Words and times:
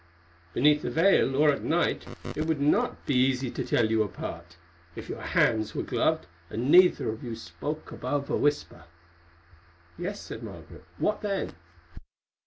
Beneath 0.55 0.83
a 0.83 0.89
veil, 0.89 1.35
or 1.35 1.51
at 1.51 1.61
night, 1.61 2.07
it 2.35 2.47
would 2.47 2.59
not 2.59 3.05
be 3.05 3.13
easy 3.13 3.51
to 3.51 3.63
tell 3.63 3.91
you 3.91 4.01
apart 4.01 4.57
if 4.95 5.07
your 5.09 5.21
hands 5.21 5.75
were 5.75 5.83
gloved 5.83 6.25
and 6.49 6.71
neither 6.71 7.09
of 7.09 7.23
you 7.23 7.35
spoke 7.35 7.91
above 7.91 8.27
a 8.31 8.35
whisper." 8.35 8.85
"Yes," 9.99 10.19
said 10.19 10.41
Margaret, 10.41 10.85
"what 10.97 11.21
then?" 11.21 11.53